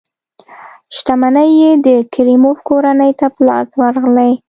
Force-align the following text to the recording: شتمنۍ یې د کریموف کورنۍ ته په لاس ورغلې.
شتمنۍ 0.95 1.49
یې 1.61 1.71
د 1.85 1.87
کریموف 2.13 2.57
کورنۍ 2.69 3.11
ته 3.19 3.25
په 3.33 3.41
لاس 3.47 3.69
ورغلې. 3.81 4.31